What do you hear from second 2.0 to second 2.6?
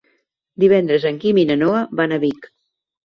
van a Vic.